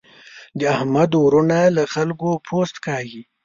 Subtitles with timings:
[0.59, 3.21] د احمد وروڼه له خلګو پوست کاږي.